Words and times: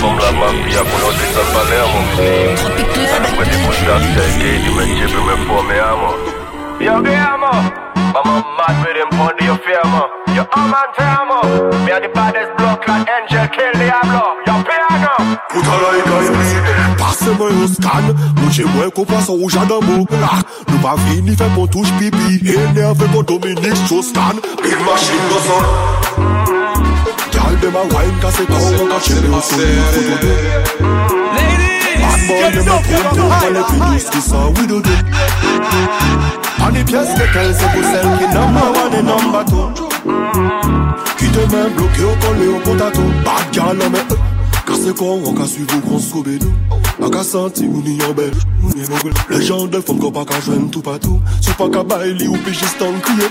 Album 0.00 0.18
la 0.18 0.32
mafia 0.32 0.80
conoce 0.80 1.26
San 1.34 1.44
Palermo 1.52 1.98
Anche 3.12 3.44
di 3.50 3.56
buttare 3.66 4.08
che 4.38 4.60
di 4.62 4.70
mangiare 4.70 5.12
per 5.12 5.20
me 5.20 5.36
fuori 5.44 5.78
amo 5.78 6.14
Io 6.78 6.94
I'm 8.12 8.24
mad 8.56 8.74
with 8.82 8.96
him, 8.96 9.08
pon 9.10 9.34
the 9.38 9.44
fear, 9.62 9.84
man 9.84 10.08
You 10.34 10.46
am 10.56 10.72
and 10.72 10.90
tell 10.96 11.84
Me 11.84 11.92
are 11.92 12.00
the 12.00 12.08
baddest 12.14 12.56
block 12.56 12.88
like 12.88 13.08
angel 13.08 13.46
kill 13.48 13.72
Diablo. 13.74 14.40
Yo 14.46 14.54
piano! 14.64 15.14
A 15.50 15.60
like 15.84 16.06
a 16.06 16.96
Passe-moi 16.96 17.50
un 17.50 17.68
scan. 17.68 18.06
Mouche 18.40 18.64
moi 18.74 18.90
qu'on 18.90 19.04
passe 19.04 19.28
au 19.28 19.48
jardin 19.48 19.80
mou 19.82 20.06
pas 20.06 20.96
fini 21.08 21.36
fait 21.36 21.48
mon 21.54 21.66
touche 21.66 21.92
pipi. 21.98 22.40
Énervé 22.48 23.06
mon 23.12 23.22
Dominique 23.22 23.76
Strauss-Kahn 23.84 24.40
Big 24.62 24.78
machine 24.84 25.28
go 25.28 25.38
son 25.46 25.90
dem 27.60 27.76
a 27.76 27.82
wine 27.92 28.20
cause 28.20 28.36
they 28.36 28.46
come 28.46 28.74
and 28.74 28.90
catch 28.90 29.10
me 29.10 29.40
so 29.40 29.56
you 29.60 29.84
photo 29.92 30.16
do 30.20 30.32
Bad 32.00 32.20
boy, 32.28 32.50
dem 32.54 32.68
a 32.68 32.76
pump 32.88 33.06
pump 33.16 33.42
and 33.44 33.54
let 33.54 33.68
me 33.72 33.78
use 33.94 34.08
this 34.10 34.30
how 34.30 34.50
we 34.50 34.66
do 34.66 34.80
do 34.82 34.94
And 36.62 36.76
the 36.76 36.84
pièce 36.84 37.14
qu'elle 37.32 37.54
c'est 37.54 37.70
pour 37.72 37.84
celle 37.84 38.10
qui 38.18 38.26
number 38.34 38.68
one 38.82 38.94
et 38.94 39.02
number 39.02 39.44
two. 39.46 39.88
Qui 41.16 41.26
te 41.28 41.38
met 41.38 41.70
bloqué 41.70 42.02
au 42.04 42.14
collé 42.20 42.48
au 42.48 42.60
potato. 42.60 43.00
Bad 43.24 43.52
girl, 43.52 43.78
mais 43.90 44.16
Kase 44.70 44.92
kon 44.94 45.24
an 45.26 45.34
ka 45.34 45.46
suiv 45.50 45.72
kon 45.82 45.98
skobe 45.98 46.36
nou 46.38 46.52
An 47.02 47.10
ka 47.10 47.24
santi 47.26 47.66
ou 47.66 47.82
ni 47.82 47.96
yon 47.98 48.14
bel 48.14 48.30
Le 49.30 49.40
jan 49.42 49.66
de 49.66 49.80
fom 49.82 49.98
kon 49.98 50.12
pa 50.14 50.22
ka 50.28 50.38
jwen 50.44 50.68
tout 50.70 50.84
patou 50.86 51.18
Sou 51.40 51.56
pa 51.58 51.66
ka 51.74 51.82
bay 51.82 52.12
li 52.14 52.28
ou 52.30 52.38
pi 52.44 52.54
jistan 52.54 53.00
kriye 53.02 53.30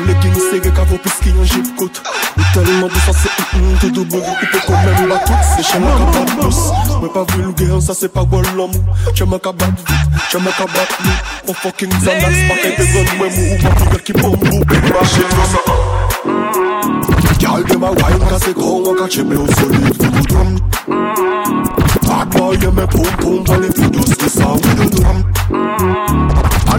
loup. 0.00 0.04
On 0.04 0.06
les 0.06 0.14
kings 0.14 0.40
serrés, 0.50 0.74
qu'à 0.74 0.82
vos 0.84 0.98
pisquis 0.98 1.32
en 1.40 1.44
jeep 1.44 1.76
coat. 1.76 1.90
Ou 2.38 2.42
tellement 2.54 2.86
de 2.86 2.92
hum, 2.92 3.78
tout 3.80 3.90
double, 3.90 4.16
ou 4.16 4.46
peut 4.52 4.58
quand 4.66 4.72
même 4.72 5.08
la 5.08 5.18
toute. 5.18 5.36
C'est 5.56 5.62
chez 5.64 5.78
moi 5.78 5.92
qu'à 5.98 6.18
battre 6.18 6.40
douce. 6.40 6.72
Mais 7.02 7.08
pas 7.08 7.24
vulgaire, 7.34 7.82
ça 7.82 7.94
c'est 7.94 8.12
pas 8.12 8.24
bon 8.24 8.42
l'homme. 8.56 8.72
Chez 9.14 9.24
moi 9.24 9.38
qu'à 9.38 9.52
battre 9.52 9.72
vite, 9.88 10.30
chez 10.30 10.38
moi 10.38 10.52
qu'à 10.56 10.64
battre 10.64 10.98
nous. 11.04 11.50
On 11.50 11.54
fucking 11.54 11.88
Xanax, 11.88 12.48
pas 12.48 12.56
qu'à 12.62 12.70
te 12.72 12.92
donner, 12.92 13.10
moi, 13.18 13.26
ou 13.26 13.62
ma 13.62 13.76
figure 13.76 14.02
qui 14.02 14.12
bombe, 14.12 14.42
ou 14.52 14.64
big 14.64 14.92
machine, 14.92 15.22
ça. 15.52 15.72
Girl, 17.38 17.62
dem 17.64 17.84
a 17.84 17.90
wine 17.90 18.18
cause 18.28 18.40
they 18.40 18.54
go 18.54 18.90
and 18.90 18.98
catch 18.98 19.18
me 19.18 19.36
so 19.36 19.46
solid 19.46 19.96
food 19.96 20.26
drum 20.26 20.56
Bad 22.08 22.30
boy, 22.30 22.54
you 22.54 22.72
me 22.72 22.86
pum 22.86 23.04
pum 23.20 23.44
When 23.44 23.64
if 23.64 23.78
you 23.78 23.90
do 23.90 24.00
this, 24.00 24.38
how 24.38 24.54
we 24.54 24.74
do 24.74 24.88
drum 24.88 26.15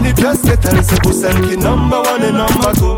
the 0.08 0.14
pièce 0.14 0.38
c'est 0.44 0.64
elle, 0.64 0.82
c'est 0.82 1.00
pour 1.02 1.12
celle 1.12 1.40
qui 1.42 1.56
number 1.56 2.02
one 2.02 2.22
et 2.22 2.32
number 2.32 2.72
two. 2.74 2.96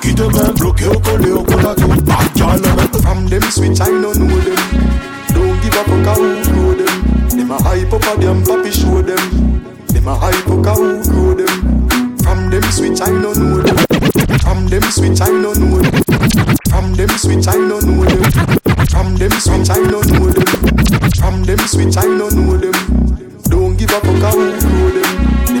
Qui 0.00 0.14
te 0.14 0.22
met 0.22 0.52
bloqué 0.58 0.86
au 0.86 0.98
collé 0.98 1.30
au 1.30 1.42
potato 1.42 1.86
Bad 2.04 2.36
girl, 2.36 2.60
me 2.60 3.00
From 3.00 3.26
them 3.28 3.42
switch, 3.50 3.80
I 3.80 3.86
don't 3.86 4.16
know 4.18 4.38
them. 4.40 4.56
Don't 5.34 5.60
give 5.62 5.74
fuck 5.74 6.06
how 6.06 6.14
who 6.14 6.34
know 6.52 6.74
them. 6.74 7.28
Them 7.28 7.50
a 7.50 7.62
hype 7.62 7.92
up 7.92 8.02
a 8.02 8.20
them, 8.20 8.42
papi 8.42 8.72
show 8.72 9.02
them. 9.02 9.62
Them 9.88 10.08
a 10.08 10.14
hype 10.14 10.48
up 10.48 10.76
who 10.76 11.02
grow 11.04 11.34
them. 11.34 11.88
From 12.18 12.50
them 12.50 12.62
switch, 12.70 13.00
I 13.00 13.10
don't 13.10 13.38
know 13.38 13.62
them. 13.62 13.76
From 14.40 14.66
them 14.68 14.82
switch, 14.82 15.20
I 15.20 15.26
don't 15.26 15.58
know 15.58 15.80
them. 15.80 16.02
From 16.70 16.94
them 16.94 17.08
switch, 17.10 17.48
I 17.48 17.52
don't 17.52 17.84
know 17.84 18.04
them. 18.04 18.22
From 18.90 19.16
them 19.16 19.30
switch, 19.32 19.70
I 19.70 19.76
don't 19.90 20.06
know 20.08 20.30
them. 20.30 20.46
From 21.18 21.44
them 21.44 21.58
switch, 21.58 21.96
I 21.96 22.02
don't 22.02 22.34
know 22.34 22.56
them. 22.56 22.72
Don't 23.44 23.76
give 23.76 23.90
fuck 23.90 24.04
how 24.04 24.32
who 24.32 24.60
grow 24.60 24.90
them 24.90 25.12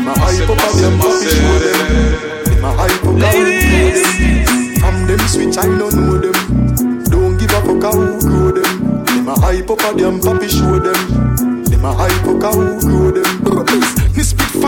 Them 0.02 0.10
a 0.10 0.18
hype 0.18 0.50
up 0.50 0.58
a 0.58 0.76
them, 0.80 0.98
papi 0.98 1.30
show 1.30 1.58
them 1.62 2.44
Them 2.44 2.64
a 2.64 2.72
hype 2.74 3.04
up 3.04 3.22
a 3.22 3.30
who 3.30 4.80
From 4.80 5.06
them 5.06 5.20
switch, 5.28 5.56
I 5.56 5.66
don't 5.78 5.94
know 5.94 6.18
them. 6.18 7.04
Don't 7.04 7.38
give 7.38 7.52
a 7.52 7.60
fuck 7.62 7.82
how 7.84 7.92
grow 8.18 8.50
them. 8.50 9.04
Them 9.04 9.28
a 9.28 9.38
hype 9.38 9.70
up 9.70 9.78
a 9.78 9.96
them, 9.96 10.18
papi 10.20 10.48
show 10.50 10.80
them. 10.80 11.62
Them 11.62 11.84
a 11.84 11.92
hype 11.94 12.26
up 12.26 12.42
a 12.42 12.50
who 12.50 12.80
grow 12.80 13.10
them 13.12 14.01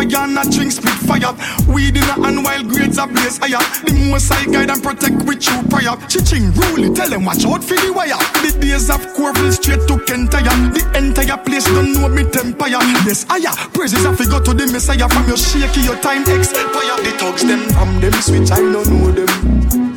Fire, 0.05 0.29
not 0.29 0.51
drink 0.51 0.73
spit 0.73 0.93
fire. 1.09 1.33
Weed 1.73 1.97
in 1.97 2.03
a 2.05 2.15
hand 2.21 2.45
while 2.45 2.63
grades 2.63 2.99
are 2.99 3.09
blaze 3.09 3.39
higher. 3.39 3.63
The 3.85 3.93
most 4.11 4.31
I 4.31 4.45
guide 4.45 4.71
and 4.71 4.83
protect 4.83 5.25
with 5.25 5.41
you 5.47 5.57
prior. 5.73 5.97
Chiching 6.13 6.53
rule, 6.53 6.95
tell 6.95 7.09
them 7.09 7.25
watch 7.25 7.45
out 7.47 7.65
for 7.65 7.77
the 7.77 7.93
wire. 7.93 8.21
The 8.45 8.53
days 8.61 8.91
of 8.91 9.01
Corville 9.17 9.53
straight 9.53 9.81
to 9.89 9.97
Kentire. 10.05 10.53
The 10.77 10.85
entire 10.99 11.39
place 11.39 11.65
don't 11.65 11.95
know 11.95 12.09
me 12.09 12.25
empire. 12.37 12.85
Yes, 13.09 13.25
higher. 13.29 13.55
Praises 13.73 14.05
to 14.05 14.25
go 14.29 14.41
to 14.45 14.53
the 14.53 14.67
Messiah 14.69 15.09
from 15.09 15.27
your 15.27 15.41
shaky, 15.41 15.81
your 15.81 15.97
time 15.97 16.23
expire. 16.23 17.01
The 17.01 17.13
thugs 17.19 17.45
them 17.45 17.61
From 17.71 18.01
them 18.01 18.13
switch, 18.21 18.51
I 18.51 18.61
don't 18.61 18.89
know 18.89 19.11
them 19.11 19.29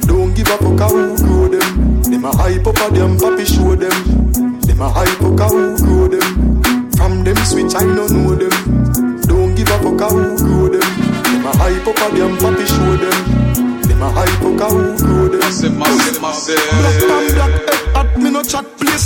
Don't 0.07 0.33
give 0.33 0.47
a 0.47 0.57
fuck 0.57 0.91
who 0.91 1.17
grow 1.17 1.47
them 1.47 2.01
Them 2.03 2.25
a 2.25 2.31
hype 2.35 2.67
up 2.67 2.75
a 2.75 2.93
them, 2.93 3.17
papi 3.17 3.45
show 3.45 3.75
them 3.75 4.31
Them 4.61 4.81
a 4.81 4.89
hype 4.89 5.21
up 5.21 5.39
a 5.39 5.47
who 5.47 5.77
grow 5.77 6.07
them 6.07 6.61
From 6.93 7.23
them 7.23 7.37
switch, 7.45 7.75
I 7.75 7.83
don't 7.83 8.11
know 8.11 8.16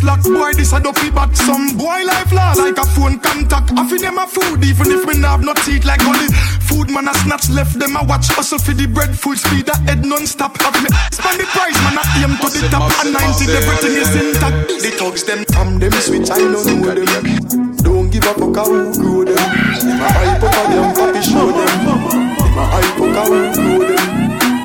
lock 0.03 0.23
Boy, 0.23 0.53
this 0.53 0.73
a 0.73 0.79
dopey 0.79 1.09
bat 1.09 1.35
Some 1.35 1.77
boy 1.77 2.03
life 2.05 2.31
lost 2.31 2.59
like 2.59 2.77
a 2.77 2.85
phone 2.85 3.19
contact. 3.19 3.71
I 3.77 3.87
feel 3.87 3.99
them 3.99 4.17
a 4.17 4.27
food 4.27 4.63
even 4.63 4.91
if 4.91 5.05
me 5.05 5.17
nah 5.17 5.37
have 5.37 5.43
no 5.43 5.53
teeth 5.65 5.85
like 5.85 6.03
only 6.05 6.27
Food 6.67 6.89
man 6.89 7.07
a 7.07 7.13
snatch 7.23 7.49
left 7.49 7.79
them 7.79 7.95
a 7.95 8.03
watch 8.03 8.29
Hustle 8.33 8.59
for 8.59 8.73
the 8.73 8.87
bread 8.87 9.17
full 9.17 9.35
speed 9.35 9.69
a 9.69 9.75
head 9.85 10.05
non-stop. 10.05 10.57
Have 10.61 10.77
me 10.83 10.89
spend 11.11 11.39
the 11.39 11.47
price 11.51 11.77
man 11.85 11.97
a 11.97 12.03
aim 12.21 12.33
to 12.39 12.47
the 12.49 12.67
top 12.69 12.89
And 13.03 13.13
90 13.13 13.51
everything 13.51 13.95
is 13.97 14.11
intact. 14.15 14.67
The 14.81 14.91
thugs 14.97 15.23
them 15.23 15.45
From 15.53 15.79
them 15.79 15.91
switch, 16.01 16.29
I 16.31 16.39
know 16.39 16.63
them. 16.63 17.75
Don't 17.83 18.09
give 18.09 18.25
up 18.25 18.37
a 18.37 18.45
who 18.45 18.93
grow 18.93 19.23
them. 19.25 19.35
Them 19.35 20.01
a 20.01 20.07
hype 20.11 20.43
up 20.43 20.53
a 20.53 20.63
them, 20.71 20.93
papi 20.95 21.21
show 21.21 21.51
them. 21.51 21.71
Them 21.85 22.57
a 22.57 22.63
hype 22.71 22.99
up 23.01 23.17
a 23.17 23.23
who 23.25 23.39
grow 23.53 23.79
them. 23.89 24.05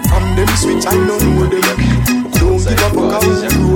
From 0.09 0.25
them 0.37 0.51
switch, 0.57 0.87
I 0.87 0.95
know 0.95 1.19
them. 1.19 1.51
Don't 2.33 2.63
give 2.63 2.77
grow 2.93 3.09
up 3.09 3.21
a 3.21 3.31
them, 3.41 3.51
papi 3.51 3.76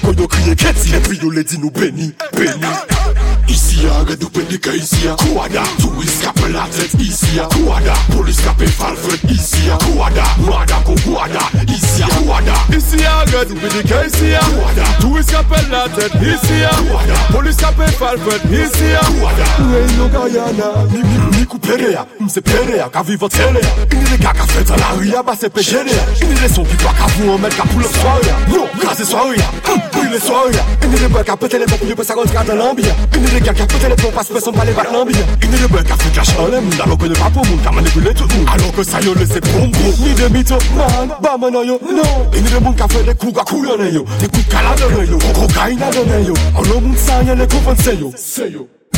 koyo 0.00 0.28
kriye 0.28 0.54
keti, 0.54 0.94
epi 0.94 1.18
yo 1.22 1.30
le 1.30 1.44
di 1.44 1.58
nou 1.58 1.70
beni, 1.70 2.12
beni. 2.32 3.09
easier 3.50 3.90
Redupen 4.06 4.46
di 4.48 4.58
ka 4.58 4.72
easier 4.72 5.16
Kouada, 5.16 5.62
tou 5.80 6.02
eskape 6.02 6.48
la 6.52 6.66
tet 6.70 6.94
easier 7.00 7.48
Kouada, 7.50 7.94
pou 8.10 8.26
eskape 8.30 8.68
falfred 8.78 9.20
easier 9.30 9.76
Kouada, 9.84 10.24
mwada 10.38 10.80
kou 10.86 10.96
kouada 11.04 11.42
easier 11.66 12.08
Kouada, 12.16 12.54
easier 12.72 13.24
Redupen 13.34 13.70
di 13.74 13.82
ka 13.88 14.04
easier 14.06 14.46
Kouada, 14.54 14.86
tou 15.00 15.18
eskape 15.18 15.60
la 15.70 15.86
tet 15.96 16.14
easier 16.22 16.70
Kouada, 16.86 17.18
pou 17.32 17.42
eskape 17.50 17.90
falfred 17.98 18.46
easier 18.54 19.02
Kouada, 19.10 19.50
mwen 19.66 19.96
yo 19.98 20.08
Guyana 20.14 20.70
Mi 21.34 21.46
kou 21.46 21.58
perea, 21.58 22.06
mse 22.20 22.40
perea 22.40 22.88
Ka 22.92 23.02
viva 23.02 23.28
telea, 23.28 23.74
ini 23.90 24.06
de 24.10 24.18
ka 24.22 24.34
feta 24.46 24.76
la 24.78 24.94
ria 25.00 25.22
Ba 25.22 25.34
se 25.36 25.50
pejerea, 25.50 26.06
ini 26.22 26.38
de 26.40 26.48
son 26.48 26.66
ki 26.66 26.76
kwa 26.82 26.94
ka 26.94 27.10
vou 27.16 27.34
An 27.34 27.42
met 27.42 27.54
ka 27.56 27.66
pou 27.70 27.82
lop 27.82 27.94
soya, 27.98 28.36
yo, 28.52 28.66
kase 28.80 29.06
soya 29.08 29.50
Pou 29.64 30.04
le 30.06 30.20
soya, 30.20 30.64
ini 30.86 31.02
de 31.02 31.08
bel 31.12 31.24
ka 31.24 31.36
pete 31.36 31.60
le 31.60 31.66
mok 31.70 31.82
Mye 31.86 31.96
pe 31.96 32.04
sa 32.04 32.14
kontrata 32.14 32.54
lambia, 32.54 32.94
ini 33.16 33.30
de 33.34 33.39
gars 33.40 33.54
qui 33.54 33.62
a 33.62 33.66
pété 33.66 33.88
les 33.88 34.10
parce 34.10 34.28
que 34.28 34.40
son 34.40 34.52
palais 34.52 34.72
va 34.72 34.84
l'ambiance. 34.84 35.18
Il 35.42 35.50
n'est 35.50 35.58
le 35.58 35.68
bug 35.68 35.90
à 35.90 35.96
foutre 35.96 36.16
la 36.16 36.24
chaleur, 36.24 36.62
alors 36.82 36.98
que 36.98 37.04
le 37.04 37.14
drapeau 37.14 37.40
a 37.40 38.12
tout. 38.14 38.26
Alors 38.52 38.72
que 38.72 38.82
ça 38.82 39.00
y 39.00 39.08
est, 39.08 39.14
laissé 39.18 39.40
prendre 39.40 39.70
gros. 39.70 39.92
Ni 40.00 40.14
de 40.14 40.28
man, 40.76 41.16
bah 41.22 41.36
maintenant 41.40 41.62
yo, 41.62 41.78
non. 41.82 42.02
Il 42.34 42.42
n'est 42.42 42.50
le 42.50 42.60
monde 42.60 42.76
qui 42.76 42.82
a 42.82 42.88
fait 42.88 43.02
des 43.02 43.14
coups 43.14 43.38
à 43.38 43.44
couler 43.44 43.92
yo. 43.92 44.04
Des 44.20 44.28
coups 44.28 44.54
à 44.54 45.04
yo, 45.04 45.18
gros 45.34 45.46
gars 45.46 45.68
il 45.70 45.78
yo. 46.26 46.34
Oh, 46.56 46.60
en 46.60 47.24
y 47.24 47.28
est, 47.28 47.36
les 47.36 47.46
coups 47.46 47.62
vont. 47.64 48.79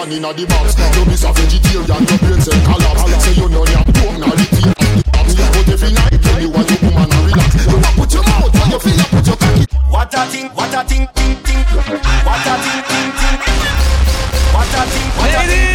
one 0.00 0.12
in 0.12 0.22
the 0.22 0.46
box. 0.48 0.72
You 0.96 1.04
miss 1.04 1.24
a 1.24 1.32
vegetarian, 1.32 2.04
your 2.08 2.18
brain 2.24 2.40
cell 2.40 2.56
collapse. 2.64 3.04
Say 3.20 3.34
you 3.36 3.48
know 3.52 3.64
you 3.68 3.84
pork 4.00 4.16
now 4.16 4.32
the 4.32 4.44
tea. 4.48 4.72
But 4.72 5.68
every 5.68 5.92
night 5.92 6.16
when 6.24 6.40
you 6.40 6.48
want 6.48 6.68
to 6.68 6.76
come 6.80 6.96
and 6.96 7.12
relax, 7.28 7.52
you 7.68 7.76
want 7.76 7.96
put 8.00 8.12
your 8.16 8.24
mouth 8.24 8.48
where 8.48 8.68
you 8.72 8.80
feel 8.80 8.96
you 8.96 9.08
put 9.12 9.26
your 9.28 9.36
cocky. 9.36 9.64
What 9.92 10.14
a 10.16 10.22
thing, 10.32 10.48
what 10.56 10.72
a 10.72 10.80
thing, 10.88 11.04
ting, 11.12 11.36
ting. 11.44 11.60
What 12.24 12.48
a 12.48 12.54
thing, 12.64 12.80
ting, 12.88 13.10
ting. 13.20 13.36
What 14.56 14.72
a 14.72 14.82
thing, 14.88 15.08
what 15.20 15.36
a 15.36 15.42
thing. 15.50 15.68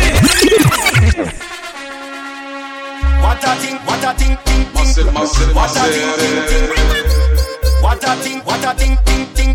What 3.21 3.45
a 3.45 3.51
thing, 3.61 3.77
what 3.85 4.05
a 4.05 4.11
thing, 4.17 4.35
ting, 4.45 4.65
ting. 4.73 4.89
What 5.53 5.77
a 5.77 5.85
thing, 5.93 6.09
ting, 6.17 6.37
ting. 6.49 6.65
What 7.81 8.01
a 8.01 8.11
thing, 8.17 8.39
what 8.41 8.65
a 8.65 8.71
thing, 8.73 8.97
ting, 9.05 9.25
ting. 9.37 9.53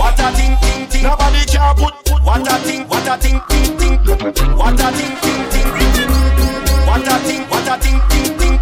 What 0.00 0.16
a 0.16 0.32
thing, 0.32 0.54
ting. 0.98 1.08
Nobody 1.08 1.44
can 1.46 1.74
put. 1.76 1.94
What 2.22 2.46
a 2.46 2.58
thing, 2.58 2.86
what 2.88 3.08
a 3.08 3.16
thing, 3.16 3.40
ting, 3.48 3.78
ting. 3.78 3.98
What 4.56 4.80
a 4.80 4.88
thing, 4.92 5.14
ting, 5.22 5.44
ting. 5.50 5.68
What 6.86 7.06
a 7.06 7.16
thing, 7.24 7.42
what 7.48 7.68
a 7.68 7.74
thing, 7.78 8.00
ting, 8.10 8.38
ting. 8.38 8.58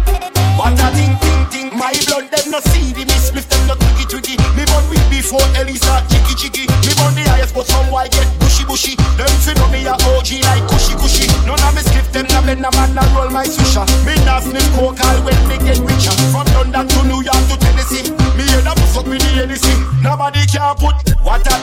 What 0.57 0.79
a 0.79 0.87
thing, 0.95 1.17
ting, 1.19 1.43
ting. 1.49 1.77
My 1.77 1.93
blood 2.07 2.31
them 2.31 2.51
no 2.51 2.59
see 2.71 2.93
the 2.93 3.05
miss, 3.05 3.33
miss 3.33 3.45
them 3.45 3.67
no 3.67 3.75
twiggy 3.75 4.05
twiggy. 4.05 4.35
Me 4.55 4.63
born 4.65 4.85
with 4.89 5.03
before 5.09 5.41
start 5.75 6.07
chicky 6.09 6.33
chicky. 6.35 6.63
Me 6.85 6.91
born 6.97 7.13
the 7.13 7.23
highest, 7.27 7.53
but 7.53 7.65
some 7.67 7.89
white 7.91 8.11
get 8.11 8.27
bushy 8.39 8.63
bushy. 8.65 8.95
Them 9.17 9.29
fi 9.43 9.53
know 9.53 9.67
me 9.69 9.85
a 9.85 9.93
OG 9.93 10.41
like 10.47 10.65
cushy 10.69 10.95
cushy. 10.95 11.27
None 11.45 11.59
of 11.59 11.75
me 11.75 11.81
skip 11.81 12.07
them, 12.13 12.25
na 12.29 12.41
blend 12.41 12.65
a 12.65 12.69
man 12.71 12.95
na 12.95 13.03
roll 13.13 13.29
my 13.29 13.45
swisher. 13.45 13.85
Me 14.05 14.15
na 14.25 14.39
sniff 14.39 14.65
coke 14.73 15.01
all 15.03 15.19
when 15.25 15.37
me 15.49 15.57
get 15.61 15.79
richer. 15.83 16.15
From 16.31 16.47
London 16.55 16.87
to 16.87 16.99
New 17.03 17.21
York 17.21 17.43
to 17.51 17.55
Tennessee, 17.59 18.09
me 18.37 18.43
hear 18.47 18.61
them 18.61 18.79
fuck 18.93 19.05
with 19.05 19.21
the 19.21 19.31
Hennessy. 19.37 19.73
Nobody 20.01 20.45
can 20.47 20.75
put 20.79 20.95
what 21.27 21.43
a 21.43 21.56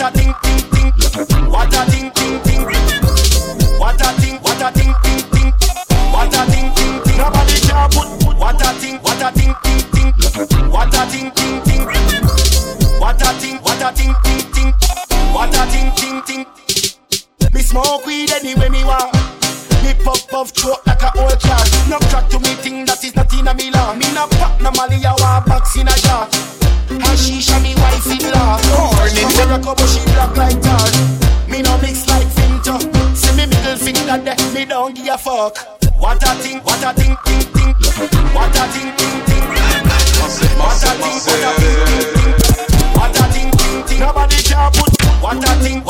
that 0.00 0.14
thing 0.14 0.49
puff 20.04 20.26
puff 20.28 20.50
throat 20.50 20.80
like 20.86 21.02
a 21.02 21.10
old 21.18 21.38
car. 21.40 21.62
No 21.88 21.98
crack 22.08 22.28
to 22.30 22.38
me 22.40 22.54
thing 22.60 22.84
that 22.86 23.02
is 23.04 23.14
not 23.14 23.32
in 23.32 23.48
a 23.48 23.54
me 23.54 23.70
law. 23.70 23.94
Me 23.94 24.08
no 24.12 24.26
pop 24.38 24.60
no 24.60 24.70
molly 24.72 24.98
I 25.04 25.12
want 25.20 25.46
box 25.46 25.76
in 25.76 25.88
a 25.88 25.94
jar. 26.04 26.28
Hashish 26.90 27.50
and 27.52 27.62
me 27.62 27.74
wife 27.76 28.06
in 28.10 28.24
law. 28.32 28.58
Corn 28.74 29.14
in 29.16 29.28
Morocco 29.36 29.74
but 29.74 29.88
she 29.88 30.00
black 30.12 30.36
like 30.36 30.60
tar. 30.60 30.90
Me 31.48 31.62
no 31.62 31.78
mix 31.78 32.06
like 32.08 32.28
Finto. 32.28 32.78
See 33.14 33.34
me 33.36 33.46
middle 33.46 33.76
finger 33.76 34.18
there, 34.18 34.36
me 34.54 34.64
don't 34.64 34.94
give 34.94 35.08
a 35.08 35.18
fuck. 35.18 35.58
What 36.00 36.22
a 36.22 36.34
thing, 36.40 36.60
what 36.60 36.82
a 36.82 36.92
thing, 36.96 37.16
ting 37.24 37.44
ting. 37.52 37.74
What 38.32 38.56
a 38.56 38.64
thing, 38.72 38.90
ting 38.96 39.18
ting. 39.28 39.44
What 40.56 40.80
a 40.80 40.92
thing, 40.96 41.16
what 41.28 41.44
a 41.44 41.52
thing, 41.60 41.76
ting 41.86 42.08
ting. 42.14 42.34
What 42.96 43.18
a 43.20 43.24
thing, 43.32 43.50
ting 43.50 43.82
ting. 43.84 44.00
Nobody 44.00 44.40
can 44.42 44.72
put. 44.72 44.90
Thing, 44.96 45.20
what 45.20 45.44
a 45.44 45.52
thing, 45.60 45.80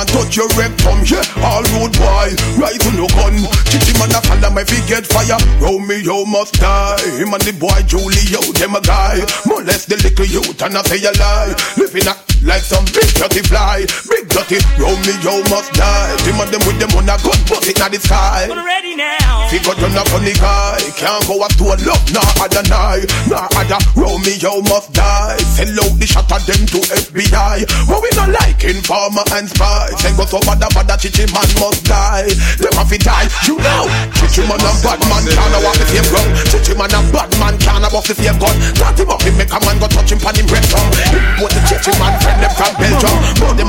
can't 0.00 0.08
touch 0.08 0.36
your 0.36 0.48
rectum. 0.56 1.00
Yeah, 1.04 1.44
all 1.44 1.62
road 1.76 1.92
boy, 1.92 2.28
rise 2.56 2.86
on 2.86 2.94
your 2.96 3.08
gun. 3.08 3.36
Chichi 3.68 3.92
man 3.98 4.10
a 4.10 4.20
follow 4.22 4.64
feet 4.64 4.86
get 4.88 5.06
fire. 5.06 5.38
Romeo 5.60 6.24
must 6.24 6.54
die. 6.54 6.96
Him 7.18 7.34
and 7.34 7.42
the 7.42 7.52
boy 7.52 7.80
Julio, 7.88 8.40
them 8.52 8.74
a 8.76 8.80
guy. 8.80 9.20
Molest 9.46 9.88
the 9.88 9.96
little 9.96 10.26
youth 10.26 10.62
and 10.62 10.76
I 10.76 10.82
say 10.82 11.04
a 11.04 11.12
lie. 11.12 11.54
Living 11.76 12.06
a 12.06 12.29
like 12.42 12.62
some 12.62 12.84
big 12.92 13.08
dirty 13.14 13.42
fly. 13.44 13.84
Big 14.08 14.28
dirty 14.28 14.58
Romeo 14.78 15.42
must 15.48 15.72
die. 15.72 16.16
Him 16.24 16.40
and 16.40 16.50
them 16.50 16.62
with 16.66 16.78
them 16.80 16.92
on 16.96 17.08
a 17.08 17.16
gun, 17.20 17.38
bust 17.48 17.68
it 17.68 17.80
in 17.80 17.92
the 17.92 17.98
sky. 18.00 18.48
Ready 18.48 18.96
now. 18.96 19.48
Figure 19.50 19.74
you're 19.82 19.90
not 19.90 20.06
funny 20.06 20.30
guy 20.38 20.78
Can't 20.94 21.26
go 21.26 21.42
up 21.42 21.50
to 21.58 21.74
a 21.74 21.76
love, 21.82 22.06
nah 22.14 22.22
other 22.38 22.62
night 22.70 23.02
Nah 23.26 23.50
other 23.58 23.82
Romeo 23.98 24.62
must 24.70 24.94
die 24.94 25.42
Sell 25.42 25.74
out 25.74 25.98
the 25.98 26.06
shot 26.06 26.30
of 26.30 26.38
them 26.46 26.62
to 26.70 26.78
FBI 26.86 27.66
But 27.90 27.98
we 27.98 28.14
not 28.14 28.30
like 28.30 28.62
informer 28.62 29.26
and 29.34 29.50
spy. 29.50 29.90
Say 29.98 30.14
go 30.14 30.22
so 30.22 30.38
bad 30.46 30.62
bad 30.62 30.86
chichi 31.02 31.26
man 31.34 31.50
must 31.58 31.82
die. 31.82 32.30
Them 32.62 32.78
have 32.78 32.94
to 32.94 32.98
die, 33.02 33.26
you 33.48 33.58
know. 33.58 33.90
Chichi 34.22 34.46
man 34.46 34.62
and 34.62 34.78
bad 34.86 35.02
man 35.10 35.24
can't 35.26 35.56
walk 35.66 35.74
the 35.82 35.86
same 35.90 36.06
ground. 36.14 36.30
Chichi 36.46 36.72
man 36.78 36.94
and 36.94 37.08
bad 37.10 37.30
man 37.42 37.54
can't 37.58 37.86
walk 37.90 38.06
the 38.06 38.14
same 38.14 38.38
gun. 38.38 38.54
Not 38.78 38.94
him 38.94 39.10
up, 39.10 39.22
him 39.26 39.34
make 39.34 39.50
a 39.50 39.58
man 39.66 39.82
go 39.82 39.90
touch 39.90 40.14
him 40.14 40.22
pan 40.22 40.38
him 40.38 40.46
rectum 40.46 40.86
Him 41.10 41.24
put 41.42 41.50
the 41.50 41.60
chichi 41.66 41.92
man 41.98 42.14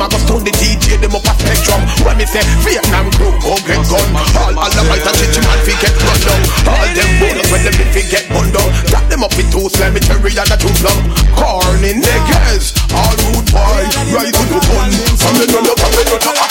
A 0.01 0.10
go 0.10 0.17
stone 0.17 0.41
the 0.41 0.50
DJ, 0.58 0.98
them 0.98 1.13
up 1.13 1.22
a 1.29 1.34
spectrum. 1.38 1.77
When 2.01 2.17
me 2.17 2.25
say 2.25 2.41
Vietnam 2.65 3.13
crew 3.13 3.29
go 3.38 3.53
get 3.70 3.77
gun. 3.86 4.01
All 4.34 4.65
the 4.65 4.81
and 4.81 5.13
chichi 5.13 5.41
man 5.46 5.62
fi 5.62 5.77
get 5.77 5.93
run 5.93 6.17
down. 6.25 6.41
All 6.74 6.89
them 6.89 7.10
bonus 7.22 7.48
when 7.53 7.62
them 7.62 7.77
fi 7.93 8.01
get 8.10 8.25
bun 8.34 8.50
down. 8.50 8.65
Tap 8.89 9.05
them 9.13 9.22
up 9.22 9.29
with 9.38 9.53
two 9.53 9.70
slimy 9.70 10.01
cherry 10.01 10.34
and 10.34 10.50
a 10.50 10.58
two 10.58 10.74
plum 10.81 10.98
Corny 11.38 11.93
niggas, 12.01 12.74
all 12.98 13.13
rude 13.29 13.46
boy. 13.53 13.86
Right 14.10 14.34
to 14.34 14.43
the 14.50 14.58
gun 14.58 14.89
From 15.22 15.38
the 15.38 15.46
run 15.53 15.70
up, 15.70 15.77
from 15.77 15.93
the 15.93 16.03
run 16.10 16.34
up 16.34 16.50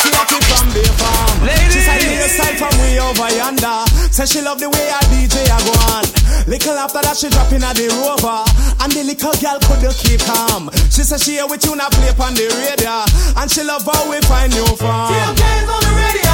She 1.74 1.80
said 1.82 1.98
the 2.06 2.28
style 2.30 2.54
from 2.54 2.74
way 2.78 3.02
over 3.02 3.34
yonder. 3.34 3.82
Say 4.14 4.26
she 4.30 4.40
love 4.42 4.60
the 4.60 4.70
way 4.70 4.94
a 4.94 5.00
DJ 5.10 5.42
a 5.50 5.58
go 5.66 5.74
on. 5.90 6.19
Little 6.50 6.74
after 6.82 6.98
that, 6.98 7.14
she 7.14 7.30
dropping 7.30 7.62
at 7.62 7.78
the 7.78 7.86
rover. 8.02 8.42
And 8.82 8.90
the 8.90 9.06
little 9.06 9.30
girl 9.38 9.62
couldn't 9.70 9.94
keep 10.02 10.18
calm. 10.26 10.66
She 10.90 11.06
said 11.06 11.22
she 11.22 11.38
here 11.38 11.46
with 11.46 11.62
you, 11.62 11.78
not 11.78 11.94
play 11.94 12.10
on 12.10 12.34
the 12.34 12.50
radio. 12.58 13.06
And 13.38 13.46
she 13.46 13.62
love 13.62 13.86
how 13.86 14.10
we 14.10 14.18
find 14.26 14.50
new 14.50 14.66
fun. 14.74 15.14
On 15.14 15.30
the 15.30 15.92
radio. 15.94 16.26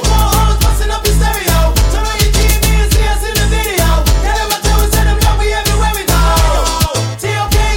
24 0.00 0.16
hours 0.16 0.56
busting 0.64 0.88
up 0.88 1.04
your 1.04 1.12
stereo. 1.20 1.76
Turn 1.92 2.08
on 2.08 2.16
your 2.24 2.32
TV 2.32 2.64
and 2.72 2.88
see 2.88 3.04
us 3.04 3.20
in 3.20 3.36
the 3.36 3.44
video. 3.52 3.84
Tell 4.24 4.48
we 4.48 5.44
we 5.44 5.52
everywhere 5.52 5.92
we 5.92 6.08
go. 6.08 6.24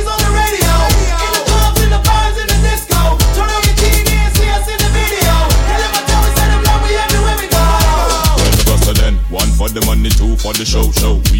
On 0.07 0.19
the 0.23 0.31
radio. 0.39 0.71
In 1.19 1.31
the 1.35 1.43
clubs, 1.51 1.83
in 1.83 1.91
the 1.91 1.99
bars, 1.99 2.35
in 2.39 2.47
the 2.47 2.57
disco. 2.63 3.19
Turn 3.35 3.51
on 3.51 3.59
your 3.67 3.75
TV 3.75 4.07
and 4.15 4.31
see 4.39 4.47
us 4.55 4.71
in 4.71 4.79
the 4.79 4.87
video. 4.95 5.35
Tell 5.67 6.23
we 6.23 6.71
we 6.79 6.95
everywhere 6.95 7.35
we 7.43 7.51
go. 7.51 7.59
One 9.27 9.51
for 9.59 9.67
the 9.67 9.83
money, 9.83 10.07
two 10.07 10.39
for 10.39 10.55
the 10.55 10.63
show 10.63 10.87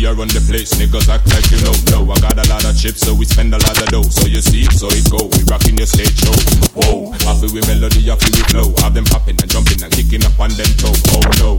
every 0.07 0.23
run 0.23 0.31
the 0.31 0.39
place. 0.47 0.71
Niggas 0.79 1.11
act 1.11 1.27
like 1.35 1.43
you 1.51 1.59
know, 1.59 1.75
no. 1.91 2.07
I 2.07 2.15
got 2.23 2.39
a 2.39 2.45
lot 2.47 2.63
of 2.63 2.73
chips, 2.79 3.03
so 3.03 3.11
we 3.13 3.27
spend 3.27 3.51
a 3.53 3.59
lot 3.59 3.75
of 3.75 3.87
dough. 3.91 4.07
So 4.07 4.25
you 4.27 4.39
see, 4.39 4.63
so 4.71 4.87
it 4.87 5.03
go. 5.11 5.27
We 5.35 5.43
rocking 5.51 5.75
your 5.75 5.85
stage 5.85 6.15
show. 6.15 6.33
Whoa, 6.73 7.11
happy 7.27 7.51
with 7.51 7.67
melody, 7.67 8.07
happy 8.07 8.31
with 8.31 8.47
flow. 8.47 8.71
Have 8.79 8.95
them 8.95 9.03
popping 9.03 9.35
and 9.43 9.51
jumping 9.51 9.83
and 9.83 9.91
kicking 9.91 10.23
up 10.23 10.39
on 10.39 10.55
them 10.55 10.71
toe. 10.79 10.95
Oh 11.11 11.23
no, 11.43 11.49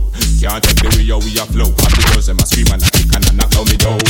can't 0.40 0.64
take 0.64 0.80
the 0.80 0.88
way 0.96 1.04
we 1.04 1.36
are 1.36 1.48
flow. 1.52 1.68
Happy 1.76 2.02
girls 2.08 2.26
them 2.26 2.40
a 2.40 2.46
scream 2.48 2.72
and 2.72 2.80
a 2.80 2.88
kick 2.88 3.12
and 3.12 3.24
a 3.28 3.32
knock 3.36 3.52
down 3.52 3.68
me 3.68 3.76
door. 3.76 4.00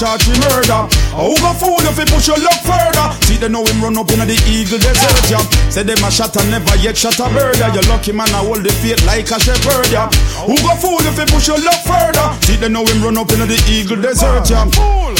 Charge 0.00 0.26
we 0.28 0.34
murder. 0.40 0.88
Go 1.12 1.52
fool 1.60 1.76
if 1.84 1.98
we 1.98 2.04
push 2.08 2.26
your 2.26 2.40
luck 2.40 2.64
further 2.64 2.99
They 3.40 3.48
know 3.48 3.64
him 3.64 3.80
run 3.80 3.96
up 3.96 4.12
in 4.12 4.20
the 4.20 4.36
eagle 4.52 4.76
desert, 4.76 5.16
yeah. 5.32 5.40
Say 5.72 5.80
them 5.80 6.04
a 6.04 6.12
shot 6.12 6.36
and 6.36 6.50
never 6.52 6.76
yet 6.84 6.92
shot 6.92 7.16
a 7.24 7.26
bird, 7.32 7.56
yeah. 7.56 7.72
You 7.72 7.80
lucky 7.88 8.12
man 8.12 8.28
I 8.36 8.44
hold 8.44 8.60
the 8.60 8.68
faith 8.84 9.00
like 9.08 9.32
a 9.32 9.40
shepherd, 9.40 9.88
yeah. 9.88 10.12
Who 10.44 10.52
go 10.60 10.76
fool 10.76 11.00
if 11.08 11.16
we 11.16 11.24
push 11.24 11.48
your 11.48 11.56
luck 11.56 11.80
further? 11.88 12.36
See 12.44 12.60
they 12.60 12.68
know 12.68 12.84
him 12.84 13.00
run 13.00 13.16
up 13.16 13.32
in 13.32 13.40
the 13.48 13.56
eagle 13.64 13.96
desert, 13.96 14.44
yeah. 14.44 14.68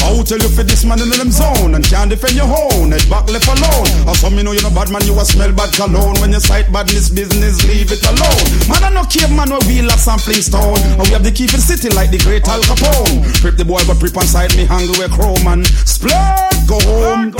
I 0.05 0.13
will 0.13 0.21
tell 0.21 0.37
you 0.37 0.53
for 0.53 0.61
this 0.61 0.85
man 0.85 1.01
in 1.01 1.09
them 1.09 1.33
zone 1.33 1.73
And 1.73 1.81
can't 1.81 2.13
defend 2.13 2.37
your 2.37 2.45
own, 2.45 2.93
head 2.93 3.09
back 3.09 3.25
left 3.25 3.49
alone. 3.49 3.89
Or 4.05 4.13
some 4.13 4.37
you 4.37 4.45
know 4.45 4.53
you're 4.53 4.69
no 4.69 4.69
bad 4.69 4.93
man, 4.93 5.01
you 5.09 5.17
a 5.17 5.25
smell 5.25 5.49
bad 5.57 5.73
cologne. 5.73 6.21
When 6.21 6.29
you 6.29 6.39
sight 6.39 6.69
badness 6.69 7.09
business, 7.09 7.65
leave 7.65 7.89
it 7.89 8.05
alone. 8.05 8.45
Man 8.69 8.85
I 8.85 8.93
no 8.93 9.01
cave 9.09 9.33
man. 9.33 9.49
Where 9.49 9.59
we 9.65 9.81
lost 9.81 10.05
some 10.05 10.19
Flintstone 10.19 10.79
And 10.95 11.03
we 11.09 11.13
have 11.17 11.25
the 11.25 11.31
key 11.31 11.47
for 11.47 11.57
the 11.57 11.65
city 11.65 11.89
like 11.89 12.11
the 12.11 12.21
great 12.21 12.47
Al 12.47 12.61
Capone. 12.61 13.25
Prep 13.41 13.57
the 13.57 13.65
boy 13.65 13.81
but 13.89 13.97
prep 13.97 14.15
inside 14.15 14.55
me 14.55 14.63
hungry 14.69 14.93
with 15.01 15.11
chrome 15.11 15.43
man. 15.43 15.65
Splurge, 15.65 16.69
go 16.69 16.77
home 16.85 17.33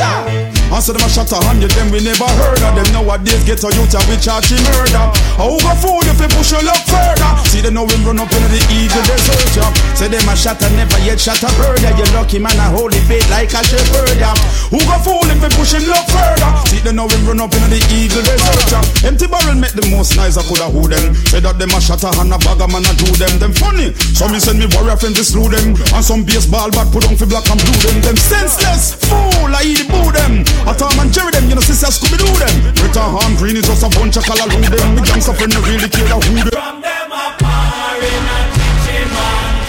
Answer 0.72 0.96
them 0.96 1.04
a 1.04 1.10
shot 1.12 1.28
a 1.36 1.38
hundred, 1.44 1.68
them 1.75 1.92
we 1.92 2.00
never 2.00 2.24
heard 2.40 2.63
of. 2.63 2.72
Them 2.80 2.88
Nowadays 2.96 3.44
get 3.44 3.60
a 3.60 3.70
youth 3.75 3.92
and 3.92 4.08
we 4.08 4.16
charge 4.16 4.56
him 4.56 4.63
murder. 4.72 5.04
Who 5.36 5.60
go 5.60 5.75
fool 5.75 6.00
if 6.08 6.16
we 6.16 6.32
push 6.32 6.56
your 6.56 6.63
luck 6.63 6.80
further? 6.88 7.28
See 7.51 7.60
them 7.60 7.75
know 7.75 7.84
him 7.84 8.08
run 8.08 8.24
up 8.24 8.32
in 8.32 8.40
the 8.48 8.62
eagle 8.72 9.04
desert 9.04 9.51
yeah. 9.51 9.68
Say 10.00 10.08
them 10.08 10.24
a 10.32 10.34
shot 10.34 10.63
and 10.63 10.72
never 10.80 10.96
yet 11.04 11.20
shot 11.20 11.44
a 11.44 11.51
bird 11.60 11.84
yeah. 11.84 11.92
You 12.00 12.08
lucky 12.16 12.40
man 12.40 12.56
a 12.56 12.72
hold 12.72 12.96
the 12.96 13.04
bait 13.12 13.28
like 13.28 13.51
a 13.51 13.60
shepherd 13.68 14.16
yeah. 14.16 14.32
Who 14.72 14.80
go 14.80 14.96
fool 15.04 15.28
if 15.28 15.44
we 15.44 15.51
push 15.60 15.75
him 15.75 15.84
luck 15.92 16.08
further? 16.08 16.51
See 16.72 16.80
them 16.80 17.04
know 17.04 17.12
him 17.12 17.28
run 17.28 17.44
up 17.44 17.51
in 17.51 17.68
the 17.68 17.80
eagle 17.92 18.24
desert 18.24 18.72
yeah. 18.72 19.12
Empty 19.12 19.28
barrel 19.28 19.60
make 19.60 19.75
the 19.75 19.84
most 19.92 20.16
nice 20.16 20.40
I 20.40 20.44
coulda 20.48 20.72
who 20.72 20.88
them. 20.88 21.12
Say 21.28 21.44
that 21.44 21.60
them 21.60 21.75
a 21.75 21.84
shot 21.84 22.08
a 22.08 22.16
and 22.16 22.32
a 22.32 22.40
bag 22.40 22.63
a 22.63 22.68
man 22.72 22.88
a 22.88 22.96
do 22.96 23.12
them. 23.20 23.44
Them 23.44 23.51
funny 23.60 23.92
Some 24.16 24.32
me 24.32 24.40
send 24.40 24.56
me 24.56 24.72
warrior 24.72 24.96
friends 24.96 25.20
to 25.20 25.24
slew 25.28 25.51
them. 25.51 25.75
And 25.92 26.00
some 26.00 26.24
baseball 26.24 26.72
bat 26.72 26.88
put 26.96 27.04
on 27.12 27.20
for 27.20 27.28
black 27.28 27.44
and 27.51 27.60
blue 27.60 27.75
them. 27.84 28.00
Them 28.08 28.16
senseless 28.16 28.96
fool 29.04 29.51
I 29.51 29.68
eat 29.68 29.84
the 29.84 29.86
boo 29.92 30.16
them 30.16 30.48
I 30.68 30.74
Tom 30.77 31.00
and 31.00 31.12
Jerry 31.12 31.32
them 31.32 31.50
You 31.50 31.56
know 31.56 31.62
sister 31.62 31.89
Scooby 31.89 32.18
Doo 32.22 32.30
them 32.38 32.56
Rita 32.82 33.01
Ham 33.01 33.36
Green 33.38 33.58
is 33.58 33.65
just 33.65 33.84
a 33.84 33.89
bunch 33.89 34.18
of 34.18 34.24
color 34.24 34.48
them. 34.48 34.96
The 34.96 35.01
gangster 35.01 35.34
friend 35.34 35.51
they 35.51 35.62
really 35.65 35.89
care 35.89 36.06
who 36.06 36.22
them 36.22 36.53
From 36.53 36.82
them 36.82 37.12
a 37.12 37.34
par 37.41 37.98
in 37.98 38.24
a 38.30 38.39
kitchen 38.53 39.08
man 39.10 39.65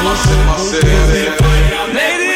massive, 0.04 0.84
massive. 0.84 2.29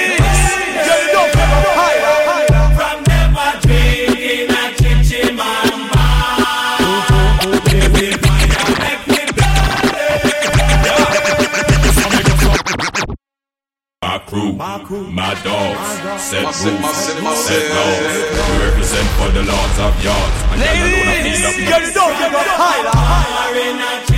My 14.56 14.78
my 15.10 15.34
dogs, 15.42 16.22
set 16.22 16.44
rules, 16.44 16.96
set 16.96 17.20
laws. 17.24 17.50
We 17.50 18.64
represent 18.64 19.08
for 19.18 19.28
the 19.32 19.42
lords 19.42 19.78
of 19.80 19.92
yards. 20.04 20.38
And 20.52 20.60
y'all 20.62 20.78
alone 20.78 21.08
I 21.08 21.22
feel 21.24 21.46
up 21.46 21.54
Get 21.58 21.82
it 21.82 21.96
up, 21.96 22.18
get 22.18 22.30
it 22.30 22.36
up, 22.36 22.94
Fire 22.94 23.56
in 23.56 24.13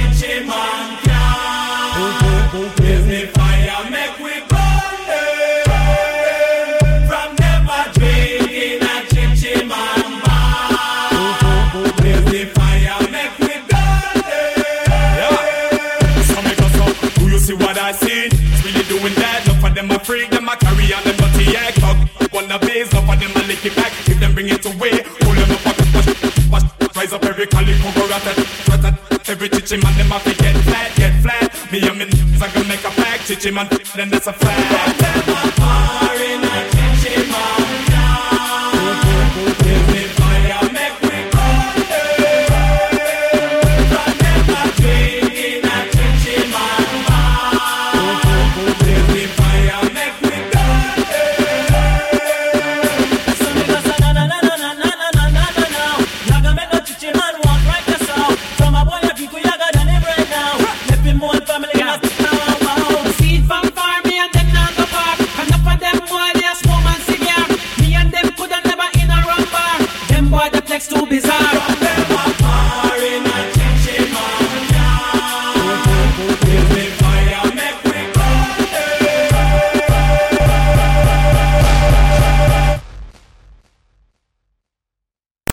chichi 29.67 29.83
man, 29.83 29.97
them 29.99 30.13
a 30.13 30.21
fi 30.21 30.33
get 30.35 30.57
flat, 30.65 30.95
get 30.97 31.23
flat. 31.23 31.73
Me 31.73 31.81
and 31.89 31.99
me 31.99 32.05
n***s, 32.05 32.43
I 32.43 32.53
gonna 32.53 32.69
make 32.69 32.85
a 32.85 32.91
pack. 32.91 33.21
Chichi 33.21 33.51
man, 33.51 33.69
then 33.97 34.11
that's 34.11 34.27
a 34.27 34.33
fact. 34.33 35.01
Them 35.01 35.35
a 35.35 35.51
fire 35.53 36.46